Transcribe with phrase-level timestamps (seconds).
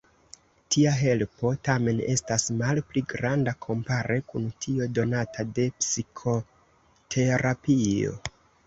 [0.75, 8.21] Tia helpo tamen estas malpli granda kompare kun tio donata de psikoterapio.